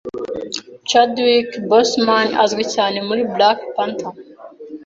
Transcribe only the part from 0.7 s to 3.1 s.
Chadwick Boseman azwi cyane